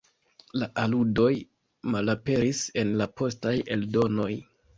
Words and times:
La 0.61 0.69
aludoj 0.83 1.33
malaperis 1.97 2.63
en 2.85 2.95
la 3.03 3.09
postaj 3.21 3.55
eldonoj. 3.79 4.33